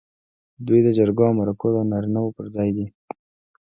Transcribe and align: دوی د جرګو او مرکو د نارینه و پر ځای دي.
دوی 0.65 0.79
د 0.83 0.89
جرګو 0.97 1.23
او 1.29 1.35
مرکو 1.39 1.67
د 1.75 1.77
نارینه 1.91 2.19
و 2.21 2.29
پر 2.35 2.45
ځای 2.55 2.69
دي. 2.77 2.85